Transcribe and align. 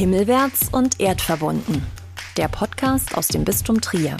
Himmelwärts 0.00 0.70
und 0.72 0.98
erdverbunden. 0.98 1.82
Der 2.38 2.48
Podcast 2.48 3.18
aus 3.18 3.28
dem 3.28 3.44
Bistum 3.44 3.82
Trier. 3.82 4.16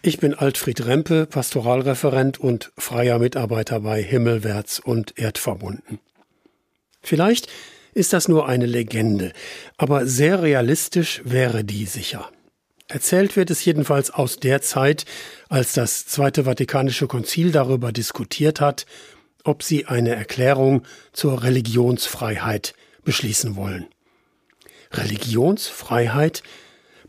Ich 0.00 0.18
bin 0.20 0.32
Altfried 0.32 0.86
Rempe, 0.86 1.26
Pastoralreferent 1.26 2.40
und 2.40 2.72
freier 2.78 3.18
Mitarbeiter 3.18 3.80
bei 3.80 4.02
Himmelwärts 4.02 4.80
und 4.80 5.18
Erdverbunden. 5.18 5.98
Vielleicht 7.02 7.48
ist 7.92 8.14
das 8.14 8.26
nur 8.26 8.48
eine 8.48 8.64
Legende, 8.64 9.34
aber 9.76 10.06
sehr 10.06 10.40
realistisch 10.40 11.20
wäre 11.22 11.62
die 11.62 11.84
sicher. 11.84 12.30
Erzählt 12.88 13.36
wird 13.36 13.50
es 13.50 13.62
jedenfalls 13.62 14.10
aus 14.10 14.38
der 14.38 14.62
Zeit, 14.62 15.04
als 15.50 15.74
das 15.74 16.06
Zweite 16.06 16.44
Vatikanische 16.44 17.06
Konzil 17.06 17.52
darüber 17.52 17.92
diskutiert 17.92 18.62
hat, 18.62 18.86
ob 19.44 19.62
sie 19.62 19.84
eine 19.84 20.14
Erklärung 20.14 20.84
zur 21.12 21.42
Religionsfreiheit 21.42 22.72
beschließen 23.04 23.56
wollen. 23.56 23.86
Religionsfreiheit 24.92 26.42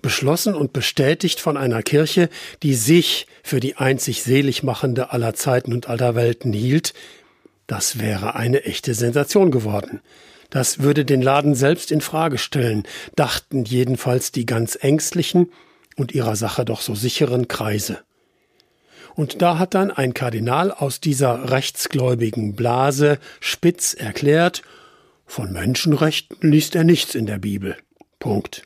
beschlossen 0.02 0.54
und 0.54 0.74
bestätigt 0.74 1.40
von 1.40 1.58
einer 1.58 1.82
Kirche, 1.82 2.30
die 2.62 2.76
sich 2.76 3.28
für 3.42 3.60
die 3.60 3.78
einzig 3.78 4.24
seligmachende 4.24 5.12
aller 5.12 5.34
Zeiten 5.34 5.74
und 5.74 5.90
aller 5.90 6.16
Welten 6.16 6.54
hielt, 6.54 6.94
das 7.68 8.00
wäre 8.00 8.36
eine 8.36 8.66
echte 8.66 8.94
Sensation 8.94 9.50
geworden. 9.50 10.02
Das 10.50 10.80
würde 10.80 11.06
den 11.06 11.22
Laden 11.22 11.56
selbst 11.56 11.92
in 11.92 12.02
Frage 12.02 12.38
stellen, 12.38 12.84
dachten 13.16 13.64
jedenfalls 13.66 14.32
die 14.32 14.46
ganz 14.46 14.78
ängstlichen 14.80 15.52
und 15.96 16.12
ihrer 16.12 16.36
Sache 16.36 16.66
doch 16.66 16.82
so 16.82 16.94
sicheren 16.94 17.48
Kreise. 17.48 18.00
Und 19.16 19.42
da 19.42 19.58
hat 19.58 19.74
dann 19.74 19.92
ein 19.92 20.14
Kardinal 20.14 20.72
aus 20.72 21.00
dieser 21.00 21.52
rechtsgläubigen 21.52 22.56
Blase 22.56 23.20
spitz 23.40 23.94
erklärt, 23.94 24.64
von 25.26 25.52
Menschenrechten 25.52 26.52
liest 26.52 26.76
er 26.76 26.84
nichts 26.84 27.16
in 27.16 27.26
der 27.26 27.40
Bibel. 27.40 27.78
Punkt. 28.20 28.64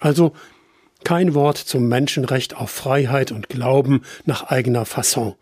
Also 0.00 0.32
kein 1.04 1.34
Wort 1.34 1.58
zum 1.58 1.88
Menschenrecht 1.88 2.56
auf 2.56 2.70
Freiheit 2.70 3.32
und 3.32 3.48
Glauben 3.48 4.02
nach 4.24 4.44
eigener 4.44 4.84
Fasson 4.84 5.34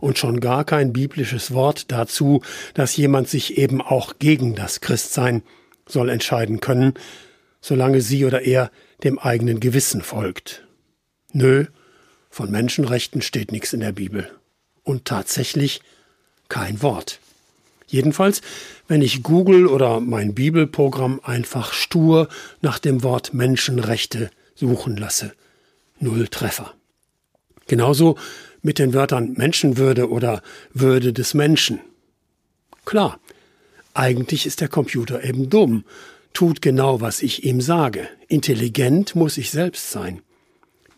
und 0.00 0.18
schon 0.18 0.40
gar 0.40 0.64
kein 0.64 0.92
biblisches 0.92 1.52
Wort 1.52 1.90
dazu, 1.90 2.42
dass 2.74 2.96
jemand 2.96 3.28
sich 3.28 3.58
eben 3.58 3.80
auch 3.80 4.18
gegen 4.18 4.54
das 4.54 4.80
Christsein 4.80 5.42
soll 5.86 6.08
entscheiden 6.08 6.60
können, 6.60 6.94
solange 7.60 8.00
sie 8.00 8.24
oder 8.24 8.42
er 8.42 8.70
dem 9.02 9.18
eigenen 9.18 9.60
Gewissen 9.60 10.02
folgt. 10.02 10.66
Nö, 11.32 11.66
von 12.30 12.50
Menschenrechten 12.50 13.22
steht 13.22 13.52
nichts 13.52 13.72
in 13.72 13.80
der 13.80 13.92
Bibel. 13.92 14.30
Und 14.82 15.04
tatsächlich 15.04 15.82
kein 16.48 16.82
Wort. 16.82 17.20
Jedenfalls, 17.88 18.42
wenn 18.86 19.02
ich 19.02 19.22
Google 19.22 19.66
oder 19.66 20.00
mein 20.00 20.34
Bibelprogramm 20.34 21.20
einfach 21.22 21.72
stur 21.72 22.28
nach 22.60 22.78
dem 22.78 23.02
Wort 23.02 23.34
Menschenrechte 23.34 24.30
suchen 24.54 24.96
lasse. 24.96 25.32
Null 25.98 26.28
Treffer. 26.28 26.74
Genauso 27.66 28.16
mit 28.62 28.78
den 28.78 28.92
Wörtern 28.92 29.32
Menschenwürde 29.32 30.10
oder 30.10 30.42
Würde 30.72 31.12
des 31.12 31.34
Menschen. 31.34 31.80
Klar, 32.84 33.18
eigentlich 33.94 34.46
ist 34.46 34.60
der 34.60 34.68
Computer 34.68 35.24
eben 35.24 35.50
dumm, 35.50 35.84
tut 36.32 36.62
genau, 36.62 37.00
was 37.00 37.22
ich 37.22 37.44
ihm 37.44 37.60
sage. 37.60 38.08
Intelligent 38.28 39.14
muss 39.14 39.38
ich 39.38 39.50
selbst 39.50 39.90
sein. 39.90 40.22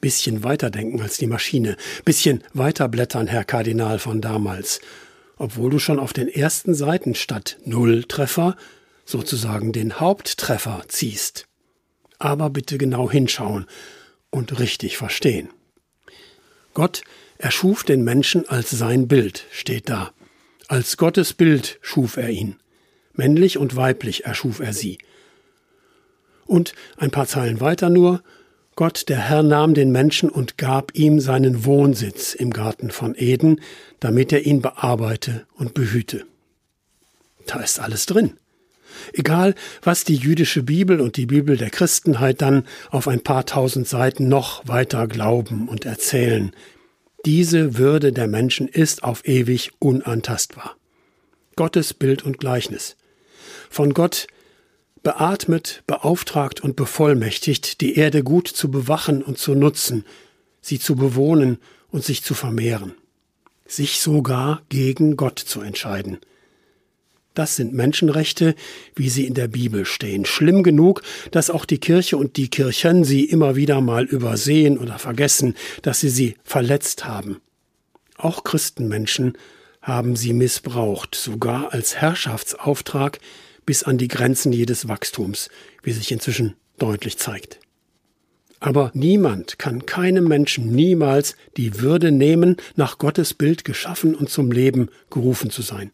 Bisschen 0.01 0.43
weiterdenken 0.45 1.01
als 1.01 1.19
die 1.19 1.27
Maschine, 1.27 1.77
bisschen 2.05 2.43
weiterblättern, 2.53 3.27
Herr 3.27 3.45
Kardinal 3.45 3.99
von 3.99 4.21
damals, 4.21 4.81
obwohl 5.41 5.71
du 5.71 5.79
schon 5.79 5.99
auf 5.99 6.13
den 6.13 6.29
ersten 6.29 6.75
Seiten 6.75 7.15
statt 7.15 7.57
Nulltreffer 7.65 8.57
sozusagen 9.07 9.73
den 9.73 9.99
Haupttreffer 9.99 10.83
ziehst. 10.89 11.47
Aber 12.19 12.51
bitte 12.51 12.77
genau 12.77 13.11
hinschauen 13.11 13.65
und 14.29 14.59
richtig 14.59 14.99
verstehen. 14.99 15.49
Gott 16.75 17.01
erschuf 17.39 17.85
den 17.85 18.05
Menschen 18.05 18.47
als 18.51 18.69
sein 18.69 19.09
Bild, 19.09 19.47
steht 19.51 19.89
da. 19.89 20.13
Als 20.69 20.99
Gottes 20.99 21.33
Bild 21.33 21.79
schuf 21.81 22.19
er 22.19 22.29
ihn. 22.29 22.57
Männlich 23.15 23.57
und 23.57 23.75
weiblich 23.77 24.27
erschuf 24.27 24.61
er 24.61 24.75
sie. 24.75 24.99
Und 26.45 26.75
ein 26.99 27.11
paar 27.11 27.27
Zeilen 27.27 27.61
weiter 27.63 27.89
nur, 27.89 28.23
Gott, 28.81 29.11
der 29.11 29.19
Herr, 29.19 29.43
nahm 29.43 29.75
den 29.75 29.93
Menschen 29.93 30.31
und 30.31 30.57
gab 30.57 30.95
ihm 30.95 31.21
seinen 31.21 31.67
Wohnsitz 31.67 32.33
im 32.33 32.51
Garten 32.51 32.91
von 32.91 33.15
Eden, 33.15 33.61
damit 34.01 34.33
er 34.33 34.47
ihn 34.47 34.63
bearbeite 34.63 35.45
und 35.53 35.75
behüte. 35.75 36.25
Da 37.45 37.61
ist 37.61 37.79
alles 37.79 38.07
drin. 38.07 38.39
Egal, 39.13 39.55
was 39.83 40.05
die 40.05 40.17
jüdische 40.17 40.63
Bibel 40.63 41.03
und 41.03 41.19
die 41.19 41.27
Bibel 41.27 41.59
der 41.59 41.69
Christenheit 41.69 42.41
dann 42.41 42.65
auf 42.89 43.07
ein 43.07 43.21
paar 43.21 43.45
tausend 43.45 43.87
Seiten 43.87 44.29
noch 44.29 44.67
weiter 44.67 45.07
glauben 45.09 45.69
und 45.69 45.85
erzählen, 45.85 46.53
diese 47.27 47.77
Würde 47.77 48.15
der 48.15 48.29
Menschen 48.29 48.67
ist 48.67 49.05
auf 49.05 49.29
ewig 49.29 49.73
unantastbar. 49.79 50.75
Gottes 51.55 51.93
Bild 51.93 52.25
und 52.25 52.39
Gleichnis. 52.39 52.97
Von 53.69 53.93
Gott 53.93 54.27
beatmet, 55.03 55.83
beauftragt 55.87 56.61
und 56.61 56.77
bevollmächtigt, 56.77 57.81
die 57.81 57.97
Erde 57.97 58.23
gut 58.23 58.49
zu 58.49 58.71
bewachen 58.71 59.23
und 59.23 59.39
zu 59.39 59.55
nutzen, 59.55 60.05
sie 60.61 60.79
zu 60.79 60.97
bewohnen 60.97 61.59
und 61.91 62.05
sich 62.05 62.23
zu 62.23 62.35
vermehren, 62.35 62.95
sich 63.67 64.01
sogar 64.01 64.63
gegen 64.69 65.17
Gott 65.17 65.39
zu 65.39 65.61
entscheiden. 65.61 66.19
Das 67.35 67.57
sind 67.57 67.73
Menschenrechte, 67.73 68.55
wie 68.97 69.09
sie 69.09 69.27
in 69.27 69.35
der 69.35 69.49
Bibel 69.49 69.85
stehen. 69.85 70.27
Schlimm 70.27 70.63
genug, 70.63 71.03
dass 71.31 71.49
auch 71.49 71.65
die 71.65 71.79
Kirche 71.79 72.17
und 72.17 72.37
die 72.37 72.49
Kirchen 72.49 73.05
sie 73.05 73.25
immer 73.25 73.55
wieder 73.55 73.81
mal 73.81 74.05
übersehen 74.05 74.79
oder 74.79 74.99
vergessen, 74.99 75.55
dass 75.83 76.01
sie 76.01 76.11
sie 76.11 76.35
verletzt 76.43 77.05
haben. 77.05 77.41
Auch 78.17 78.45
Christenmenschen 78.45 79.39
haben 79.81 80.17
sie 80.17 80.33
missbraucht, 80.33 81.15
sogar 81.15 81.73
als 81.73 81.97
Herrschaftsauftrag 81.97 83.21
bis 83.67 83.83
an 83.83 83.99
die 83.99 84.09
Grenzen 84.09 84.53
jedes 84.53 84.89
Wachstums, 84.89 85.49
wie 85.83 85.93
sich 85.93 86.13
inzwischen 86.13 86.55
deutlich 86.79 87.19
zeigt. 87.19 87.61
Aber 88.61 88.91
niemand 88.93 89.59
kann 89.59 89.87
keinem 89.87 90.29
Menschen 90.29 90.71
niemals 90.73 91.35
die 91.57 91.81
Würde 91.81 92.13
nehmen, 92.13 92.57
nach 92.77 92.99
Gottes 92.99 93.33
Bild 93.33 93.65
geschaffen 93.65 94.15
und 94.15 94.29
zum 94.29 94.53
Leben 94.53 94.91
gerufen 95.09 95.51
zu 95.51 95.63
sein. 95.63 95.93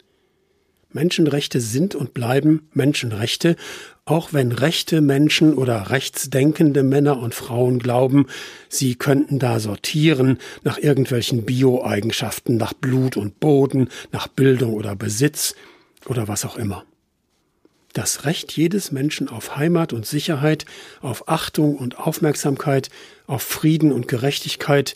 Menschenrechte 0.91 1.61
sind 1.61 1.95
und 1.95 2.13
bleiben 2.13 2.69
Menschenrechte, 2.73 3.55
auch 4.05 4.33
wenn 4.33 4.51
rechte 4.51 5.01
Menschen 5.01 5.53
oder 5.53 5.91
rechtsdenkende 5.91 6.81
Männer 6.83 7.19
und 7.19 7.35
Frauen 7.35 7.79
glauben, 7.79 8.25
sie 8.69 8.95
könnten 8.95 9.37
da 9.37 9.59
sortieren 9.59 10.37
nach 10.63 10.77
irgendwelchen 10.77 11.45
Bioeigenschaften, 11.45 12.57
nach 12.57 12.73
Blut 12.73 13.17
und 13.17 13.39
Boden, 13.39 13.89
nach 14.11 14.27
Bildung 14.27 14.73
oder 14.73 14.95
Besitz 14.95 15.55
oder 16.05 16.27
was 16.27 16.45
auch 16.45 16.57
immer. 16.57 16.85
Das 17.97 18.25
Recht 18.25 18.51
jedes 18.51 18.91
Menschen 18.91 19.27
auf 19.27 19.55
Heimat 19.57 19.91
und 19.91 20.05
Sicherheit, 20.05 20.65
auf 21.01 21.27
Achtung 21.29 21.75
und 21.75 21.97
Aufmerksamkeit, 21.97 22.91
auf 23.25 23.41
Frieden 23.41 23.91
und 23.91 24.07
Gerechtigkeit, 24.07 24.95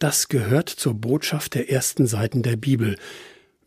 das 0.00 0.26
gehört 0.26 0.68
zur 0.68 0.94
Botschaft 0.94 1.54
der 1.54 1.70
ersten 1.70 2.08
Seiten 2.08 2.42
der 2.42 2.56
Bibel, 2.56 2.96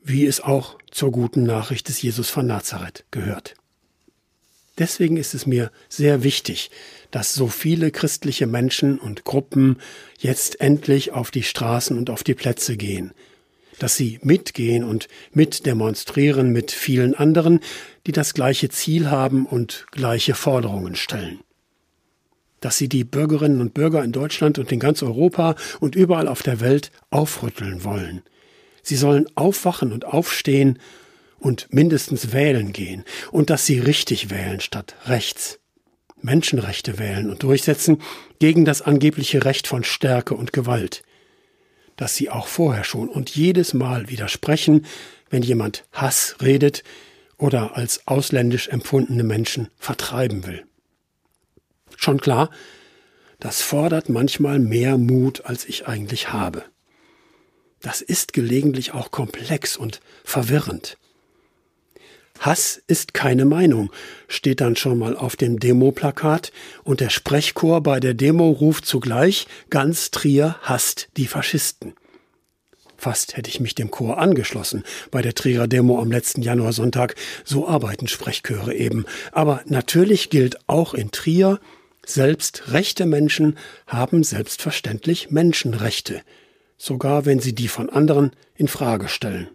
wie 0.03 0.25
es 0.25 0.41
auch 0.41 0.77
zur 0.91 1.13
guten 1.13 1.44
Nachricht 1.44 1.88
des 1.88 2.01
Jesus 2.01 2.29
von 2.29 2.45
Nazareth 2.45 3.06
gehört. 3.09 3.53
Deswegen 4.77 5.16
ist 5.16 5.33
es 5.33 5.45
mir 5.45 5.72
sehr 5.88 6.23
wichtig, 6.23 6.69
dass 7.09 7.33
so 7.33 7.47
viele 7.47 7.89
christliche 7.89 8.47
Menschen 8.47 9.00
und 9.00 9.23
Gruppen 9.23 9.77
jetzt 10.19 10.59
endlich 10.59 11.13
auf 11.13 11.31
die 11.31 11.44
Straßen 11.44 11.97
und 11.97 12.09
auf 12.09 12.22
die 12.22 12.35
Plätze 12.35 12.75
gehen, 12.75 13.13
dass 13.79 13.95
sie 13.95 14.19
mitgehen 14.23 14.83
und 14.83 15.07
mitdemonstrieren 15.33 16.51
mit 16.51 16.71
vielen 16.71 17.13
anderen, 17.13 17.59
die 18.06 18.12
das 18.12 18.33
gleiche 18.33 18.69
Ziel 18.69 19.09
haben 19.09 19.45
und 19.45 19.85
gleiche 19.91 20.35
Forderungen 20.35 20.95
stellen. 20.95 21.39
Dass 22.59 22.77
sie 22.77 22.89
die 22.89 23.03
Bürgerinnen 23.03 23.62
und 23.62 23.74
Bürger 23.74 24.03
in 24.03 24.12
Deutschland 24.12 24.57
und 24.57 24.71
in 24.71 24.79
ganz 24.79 25.03
Europa 25.03 25.56
und 25.79 25.95
überall 25.95 26.27
auf 26.27 26.41
der 26.41 26.59
Welt 26.59 26.91
aufrütteln 27.12 27.83
wollen. 27.83 28.24
Sie 28.81 28.95
sollen 28.95 29.27
aufwachen 29.35 29.91
und 29.91 30.06
aufstehen 30.06 30.79
und 31.39 31.71
mindestens 31.71 32.33
wählen 32.33 32.74
gehen 32.74 33.03
und 33.31 33.50
dass 33.50 33.65
sie 33.65 33.79
richtig 33.79 34.29
wählen 34.29 34.59
statt 34.59 34.95
rechts. 35.06 35.59
Menschenrechte 36.19 36.97
wählen 36.97 37.29
und 37.29 37.44
durchsetzen 37.44 38.01
gegen 38.39 38.65
das 38.65 38.81
angebliche 38.81 39.45
Recht 39.45 39.68
von 39.68 39.83
Stärke 39.83 40.33
und 40.33 40.51
Gewalt 40.51 41.03
dass 41.97 42.15
sie 42.15 42.29
auch 42.29 42.47
vorher 42.47 42.85
schon 42.85 43.09
und 43.09 43.31
jedes 43.31 43.73
Mal 43.73 44.09
widersprechen, 44.09 44.85
wenn 45.29 45.44
jemand 45.44 45.83
Hass 45.91 46.38
redet 46.41 46.83
oder 47.38 47.75
als 47.75 48.07
ausländisch 48.07 48.69
empfundene 48.69 49.23
Menschen 49.23 49.69
vertreiben 49.77 50.47
will. 50.47 50.65
Schon 51.97 52.21
klar, 52.21 52.49
das 53.39 53.61
fordert 53.61 54.09
manchmal 54.09 54.59
mehr 54.59 54.97
Mut, 54.97 55.45
als 55.45 55.65
ich 55.65 55.88
eigentlich 55.88 56.31
habe. 56.31 56.63
Das 57.81 58.01
ist 58.01 58.33
gelegentlich 58.33 58.93
auch 58.93 59.11
komplex 59.11 59.77
und 59.77 60.00
verwirrend. 60.23 60.97
Hass 62.39 62.81
ist 62.88 63.13
keine 63.13 63.45
Meinung, 63.45 63.92
steht 64.28 64.62
dann 64.62 64.75
schon 64.75 64.98
mal 64.98 65.16
auf 65.16 65.36
dem 65.36 65.60
Demoplakat 65.60 66.51
und 66.84 67.00
der 67.00 67.10
Sprechchor 67.10 67.81
bei 67.81 68.00
der 68.00 68.13
Demo 68.13 68.50
ruft 68.50 68.86
zugleich, 68.86 69.48
ganz 69.69 70.12
Trier 70.12 70.57
hasst 70.62 71.10
die 71.18 71.28
Faschisten. 71.28 71.94
Fast 72.98 73.38
hätte 73.38 73.50
ich 73.50 73.60
mich 73.60 73.75
dem 73.75 73.92
Chor 73.92 74.18
angeschlossen 74.18 74.84
bei 75.12 75.22
der 75.22 75.36
Trierer 75.36 75.68
Demo 75.68 76.01
am 76.01 76.12
letzten 76.12 76.42
Januarsonntag. 76.42 77.16
So 77.45 77.68
arbeiten 77.68 78.07
Sprechchöre 78.07 78.74
eben. 78.74 79.06
Aber 79.31 79.62
natürlich 79.66 80.31
gilt 80.31 80.57
auch 80.68 80.95
in 80.95 81.12
Trier, 81.12 81.60
selbst 82.04 82.72
rechte 82.72 83.06
Menschen 83.06 83.57
haben 83.86 84.24
selbstverständlich 84.24 85.30
Menschenrechte. 85.30 86.22
Sogar 86.78 87.25
wenn 87.25 87.39
sie 87.39 87.54
die 87.54 87.68
von 87.68 87.89
anderen 87.89 88.31
in 88.56 88.68
Frage 88.68 89.10
stellen. 89.10 89.50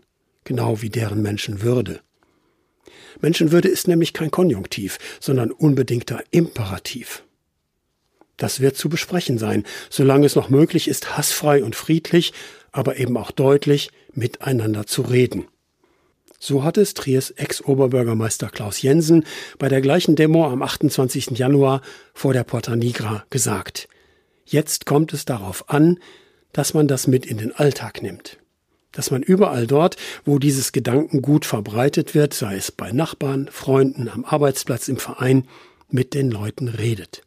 Genau 0.44 0.80
wie 0.80 0.90
deren 0.90 1.22
Menschenwürde. 1.22 2.00
Menschenwürde 3.20 3.68
ist 3.68 3.88
nämlich 3.88 4.12
kein 4.12 4.30
Konjunktiv, 4.30 4.98
sondern 5.20 5.50
unbedingter 5.50 6.22
Imperativ. 6.30 7.22
Das 8.36 8.60
wird 8.60 8.76
zu 8.76 8.88
besprechen 8.88 9.38
sein, 9.38 9.64
solange 9.90 10.26
es 10.26 10.34
noch 10.34 10.50
möglich 10.50 10.88
ist, 10.88 11.16
hassfrei 11.16 11.62
und 11.62 11.76
friedlich, 11.76 12.32
aber 12.72 12.96
eben 12.96 13.16
auch 13.16 13.30
deutlich 13.30 13.90
miteinander 14.14 14.86
zu 14.86 15.02
reden. 15.02 15.46
So 16.40 16.64
hat 16.64 16.76
es 16.76 16.94
Triers 16.94 17.30
Ex-Oberbürgermeister 17.30 18.48
Klaus 18.48 18.82
Jensen 18.82 19.24
bei 19.58 19.68
der 19.68 19.80
gleichen 19.80 20.16
Demo 20.16 20.48
am 20.48 20.62
28. 20.62 21.38
Januar 21.38 21.82
vor 22.14 22.32
der 22.32 22.42
Porta 22.42 22.74
Nigra 22.74 23.24
gesagt. 23.30 23.86
Jetzt 24.44 24.86
kommt 24.86 25.12
es 25.12 25.24
darauf 25.24 25.70
an, 25.70 26.00
dass 26.52 26.74
man 26.74 26.88
das 26.88 27.06
mit 27.06 27.26
in 27.26 27.38
den 27.38 27.54
Alltag 27.54 28.02
nimmt. 28.02 28.38
Dass 28.92 29.10
man 29.10 29.22
überall 29.22 29.66
dort, 29.66 29.96
wo 30.24 30.38
dieses 30.38 30.72
Gedankengut 30.72 31.44
verbreitet 31.44 32.14
wird, 32.14 32.34
sei 32.34 32.56
es 32.56 32.70
bei 32.70 32.92
Nachbarn, 32.92 33.48
Freunden, 33.50 34.08
am 34.08 34.24
Arbeitsplatz, 34.24 34.88
im 34.88 34.98
Verein, 34.98 35.48
mit 35.90 36.14
den 36.14 36.30
Leuten 36.30 36.68
redet. 36.68 37.22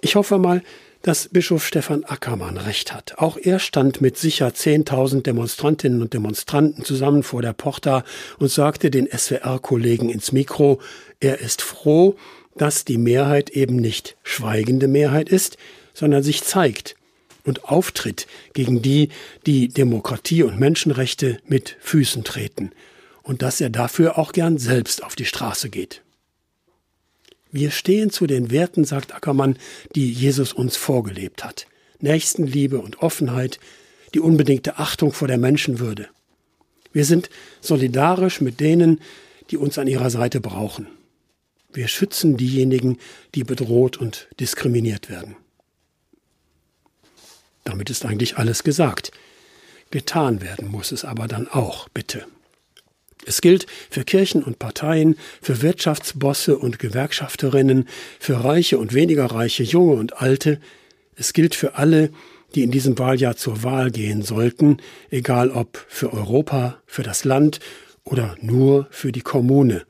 Ich 0.00 0.14
hoffe 0.14 0.38
mal, 0.38 0.62
dass 1.02 1.28
Bischof 1.28 1.64
Stefan 1.64 2.04
Ackermann 2.04 2.56
recht 2.56 2.92
hat. 2.92 3.18
Auch 3.18 3.36
er 3.36 3.60
stand 3.60 4.00
mit 4.00 4.18
sicher 4.18 4.48
10.000 4.48 5.22
Demonstrantinnen 5.22 6.02
und 6.02 6.14
Demonstranten 6.14 6.84
zusammen 6.84 7.22
vor 7.22 7.42
der 7.42 7.52
Porta 7.52 8.02
und 8.38 8.50
sagte 8.50 8.90
den 8.90 9.08
SWR-Kollegen 9.08 10.10
ins 10.10 10.32
Mikro, 10.32 10.80
er 11.20 11.40
ist 11.40 11.62
froh, 11.62 12.16
dass 12.56 12.84
die 12.84 12.98
Mehrheit 12.98 13.50
eben 13.50 13.76
nicht 13.76 14.16
schweigende 14.24 14.88
Mehrheit 14.88 15.28
ist, 15.28 15.58
sondern 15.94 16.22
sich 16.24 16.42
zeigt 16.42 16.96
und 17.46 17.64
auftritt 17.64 18.26
gegen 18.52 18.82
die, 18.82 19.08
die 19.46 19.68
Demokratie 19.68 20.42
und 20.42 20.58
Menschenrechte 20.58 21.38
mit 21.46 21.76
Füßen 21.80 22.24
treten 22.24 22.72
und 23.22 23.42
dass 23.42 23.60
er 23.60 23.70
dafür 23.70 24.18
auch 24.18 24.32
gern 24.32 24.58
selbst 24.58 25.02
auf 25.02 25.16
die 25.16 25.24
Straße 25.24 25.70
geht. 25.70 26.02
Wir 27.50 27.70
stehen 27.70 28.10
zu 28.10 28.26
den 28.26 28.50
Werten, 28.50 28.84
sagt 28.84 29.14
Ackermann, 29.14 29.56
die 29.94 30.12
Jesus 30.12 30.52
uns 30.52 30.76
vorgelebt 30.76 31.42
hat. 31.44 31.66
Nächstenliebe 32.00 32.78
und 32.78 33.02
Offenheit, 33.02 33.58
die 34.12 34.20
unbedingte 34.20 34.78
Achtung 34.78 35.12
vor 35.12 35.28
der 35.28 35.38
Menschenwürde. 35.38 36.08
Wir 36.92 37.04
sind 37.04 37.30
solidarisch 37.60 38.40
mit 38.40 38.60
denen, 38.60 39.00
die 39.50 39.56
uns 39.56 39.78
an 39.78 39.86
ihrer 39.86 40.10
Seite 40.10 40.40
brauchen. 40.40 40.88
Wir 41.72 41.88
schützen 41.88 42.36
diejenigen, 42.36 42.98
die 43.34 43.44
bedroht 43.44 43.96
und 43.96 44.28
diskriminiert 44.40 45.08
werden. 45.08 45.36
Damit 47.66 47.90
ist 47.90 48.06
eigentlich 48.06 48.38
alles 48.38 48.62
gesagt. 48.62 49.10
Getan 49.90 50.40
werden 50.40 50.68
muss 50.68 50.92
es 50.92 51.04
aber 51.04 51.26
dann 51.26 51.48
auch, 51.48 51.88
bitte. 51.88 52.24
Es 53.26 53.40
gilt 53.40 53.66
für 53.90 54.04
Kirchen 54.04 54.44
und 54.44 54.60
Parteien, 54.60 55.16
für 55.42 55.62
Wirtschaftsbosse 55.62 56.56
und 56.56 56.78
Gewerkschafterinnen, 56.78 57.88
für 58.20 58.44
Reiche 58.44 58.78
und 58.78 58.94
weniger 58.94 59.26
Reiche, 59.26 59.64
Junge 59.64 59.94
und 59.94 60.22
Alte. 60.22 60.60
Es 61.16 61.32
gilt 61.32 61.56
für 61.56 61.74
alle, 61.74 62.10
die 62.54 62.62
in 62.62 62.70
diesem 62.70 63.00
Wahljahr 63.00 63.36
zur 63.36 63.64
Wahl 63.64 63.90
gehen 63.90 64.22
sollten, 64.22 64.76
egal 65.10 65.50
ob 65.50 65.84
für 65.88 66.12
Europa, 66.12 66.80
für 66.86 67.02
das 67.02 67.24
Land 67.24 67.58
oder 68.04 68.36
nur 68.40 68.86
für 68.90 69.10
die 69.10 69.22
Kommune. 69.22 69.82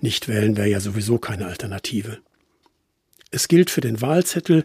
Nicht 0.00 0.28
wählen 0.28 0.56
wäre 0.56 0.68
ja 0.68 0.78
sowieso 0.78 1.18
keine 1.18 1.46
Alternative. 1.46 2.18
Es 3.32 3.48
gilt 3.48 3.70
für 3.70 3.80
den 3.80 4.00
Wahlzettel, 4.00 4.64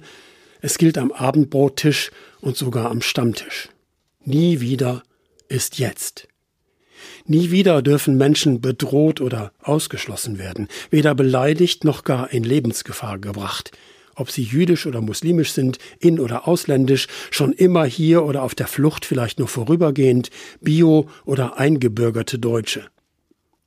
es 0.62 0.78
gilt 0.78 0.98
am 0.98 1.12
Abendbrottisch 1.12 2.12
und 2.42 2.58
sogar 2.58 2.90
am 2.92 3.02
Stammtisch. 3.02 3.70
Nie 4.26 4.60
wieder 4.60 5.04
ist 5.48 5.80
jetzt. 5.80 6.28
Nie 7.26 7.52
wieder 7.52 7.82
dürfen 7.82 8.18
Menschen 8.18 8.62
bedroht 8.62 9.22
oder 9.22 9.52
ausgeschlossen 9.62 10.38
werden, 10.38 10.68
weder 10.90 11.16
beleidigt 11.16 11.84
noch 11.84 12.04
gar 12.04 12.32
in 12.32 12.44
Lebensgefahr 12.44 13.20
gebracht. 13.20 13.72
Ob 14.16 14.32
sie 14.32 14.44
jüdisch 14.44 14.86
oder 14.86 15.00
muslimisch 15.00 15.54
sind, 15.54 15.78
in 16.00 16.20
oder 16.20 16.48
ausländisch, 16.48 17.08
schon 17.32 17.54
immer 17.54 17.86
hier 17.86 18.26
oder 18.26 18.44
auf 18.44 18.54
der 18.54 18.68
Flucht 18.68 19.06
vielleicht 19.06 19.40
nur 19.40 19.48
vorübergehend, 19.48 20.30
bio 20.60 21.08
oder 21.24 21.58
eingebürgerte 21.58 22.38
Deutsche. 22.38 22.86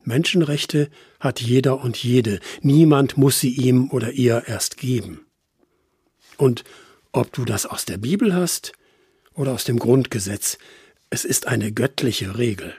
Menschenrechte 0.04 0.90
hat 1.20 1.40
jeder 1.40 1.82
und 1.82 1.96
jede, 1.96 2.40
niemand 2.60 3.16
muss 3.16 3.40
sie 3.40 3.50
ihm 3.50 3.90
oder 3.90 4.12
ihr 4.12 4.42
erst 4.46 4.76
geben. 4.76 5.20
Und 6.36 6.64
ob 7.12 7.32
du 7.32 7.44
das 7.44 7.66
aus 7.66 7.84
der 7.84 7.98
Bibel 7.98 8.34
hast 8.34 8.72
oder 9.34 9.52
aus 9.52 9.64
dem 9.64 9.78
Grundgesetz, 9.78 10.58
es 11.10 11.24
ist 11.24 11.46
eine 11.46 11.72
göttliche 11.72 12.38
Regel. 12.38 12.74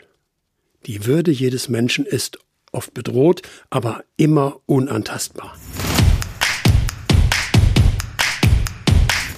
Die 0.86 1.06
Würde 1.06 1.32
jedes 1.32 1.70
Menschen 1.70 2.06
ist 2.06 2.40
oft 2.72 2.94
bedroht, 2.94 3.42
aber 3.70 4.04
immer 4.18 4.60
unantastbar. 4.66 5.56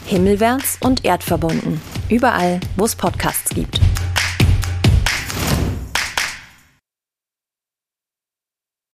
Himmelwärts 0.06 0.78
und 0.82 1.04
erdverbunden. 1.04 1.82
Überall, 2.10 2.60
wo 2.78 2.86
es 2.86 2.96
Podcasts 2.96 3.54
gibt. 3.54 3.82